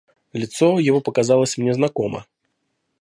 Лицо 0.33 0.79
его 0.79 0.99
показалось 0.99 1.59
мне 1.59 1.75
знакомо. 1.75 2.25